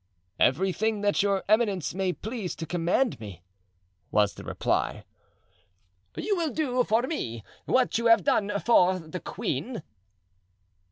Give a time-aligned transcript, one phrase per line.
[0.39, 3.43] "Everything that your eminence may please to command me,"
[4.09, 5.03] was the reply.
[6.17, 9.83] "You will do for me what you have done for the queen?"